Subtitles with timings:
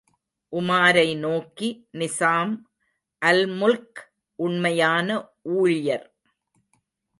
[0.53, 1.69] உமாரை நோக்கி,
[1.93, 2.53] Nizam
[3.25, 4.01] al Mulk
[4.35, 5.07] உண்மையான
[5.41, 6.07] ஊழியர்.